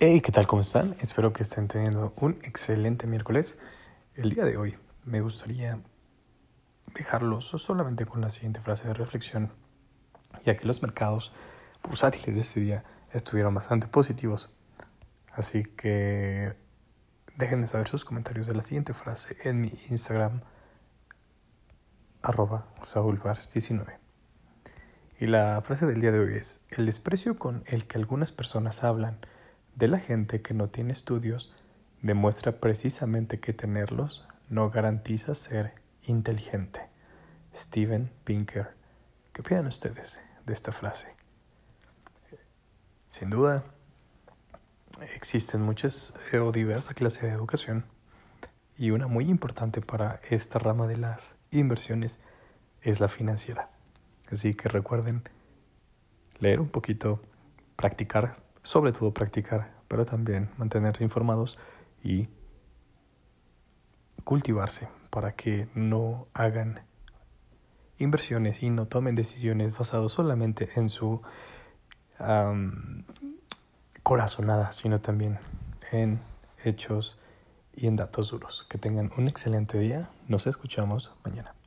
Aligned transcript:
Hey, 0.00 0.20
¿qué 0.20 0.30
tal? 0.30 0.46
¿Cómo 0.46 0.62
están? 0.62 0.94
Espero 1.00 1.32
que 1.32 1.42
estén 1.42 1.66
teniendo 1.66 2.12
un 2.18 2.38
excelente 2.44 3.08
miércoles. 3.08 3.58
El 4.14 4.30
día 4.30 4.44
de 4.44 4.56
hoy 4.56 4.76
me 5.04 5.20
gustaría 5.22 5.80
dejarlos 6.94 7.46
solamente 7.46 8.06
con 8.06 8.20
la 8.20 8.30
siguiente 8.30 8.60
frase 8.60 8.86
de 8.86 8.94
reflexión, 8.94 9.52
ya 10.44 10.56
que 10.56 10.68
los 10.68 10.82
mercados 10.82 11.32
bursátiles 11.82 12.36
de 12.36 12.42
este 12.42 12.60
día 12.60 12.84
estuvieron 13.12 13.52
bastante 13.54 13.88
positivos. 13.88 14.54
Así 15.32 15.64
que 15.64 16.54
déjenme 17.36 17.66
saber 17.66 17.88
sus 17.88 18.04
comentarios 18.04 18.46
de 18.46 18.54
la 18.54 18.62
siguiente 18.62 18.94
frase 18.94 19.36
en 19.42 19.62
mi 19.62 19.72
Instagram, 19.90 20.42
arroba 22.22 22.68
saulvars19. 22.82 23.98
Y 25.18 25.26
la 25.26 25.60
frase 25.62 25.86
del 25.86 26.00
día 26.00 26.12
de 26.12 26.20
hoy 26.20 26.34
es, 26.36 26.60
el 26.70 26.86
desprecio 26.86 27.36
con 27.36 27.64
el 27.66 27.88
que 27.88 27.98
algunas 27.98 28.30
personas 28.30 28.84
hablan, 28.84 29.18
de 29.78 29.86
la 29.86 30.00
gente 30.00 30.42
que 30.42 30.54
no 30.54 30.68
tiene 30.68 30.92
estudios 30.92 31.54
demuestra 32.02 32.60
precisamente 32.60 33.38
que 33.38 33.52
tenerlos 33.52 34.26
no 34.48 34.70
garantiza 34.70 35.36
ser 35.36 35.72
inteligente. 36.02 36.82
Steven 37.54 38.10
Pinker. 38.24 38.74
¿Qué 39.32 39.40
opinan 39.40 39.68
ustedes 39.68 40.20
de 40.44 40.52
esta 40.52 40.72
frase? 40.72 41.14
Sin 43.08 43.30
duda, 43.30 43.64
existen 45.14 45.62
muchas 45.62 46.12
eh, 46.32 46.40
o 46.40 46.50
diversas 46.50 46.94
clases 46.94 47.22
de 47.22 47.30
educación 47.30 47.84
y 48.76 48.90
una 48.90 49.06
muy 49.06 49.30
importante 49.30 49.80
para 49.80 50.20
esta 50.28 50.58
rama 50.58 50.88
de 50.88 50.96
las 50.96 51.36
inversiones 51.52 52.18
es 52.82 52.98
la 52.98 53.06
financiera. 53.06 53.70
Así 54.28 54.54
que 54.54 54.68
recuerden 54.68 55.22
leer 56.40 56.58
un 56.58 56.68
poquito, 56.68 57.22
practicar 57.76 58.47
sobre 58.62 58.92
todo 58.92 59.12
practicar, 59.12 59.72
pero 59.88 60.04
también 60.04 60.50
mantenerse 60.56 61.04
informados 61.04 61.58
y 62.02 62.28
cultivarse 64.24 64.88
para 65.10 65.32
que 65.32 65.68
no 65.74 66.28
hagan 66.34 66.82
inversiones 67.98 68.62
y 68.62 68.70
no 68.70 68.86
tomen 68.86 69.14
decisiones 69.14 69.76
basadas 69.76 70.12
solamente 70.12 70.68
en 70.76 70.88
su 70.88 71.22
corazonada, 74.02 74.72
sino 74.72 75.00
también 75.00 75.38
en 75.92 76.20
hechos 76.64 77.20
y 77.74 77.86
en 77.86 77.96
datos 77.96 78.30
duros. 78.30 78.66
Que 78.68 78.78
tengan 78.78 79.10
un 79.16 79.28
excelente 79.28 79.78
día. 79.78 80.10
Nos 80.26 80.46
escuchamos 80.46 81.14
mañana. 81.24 81.57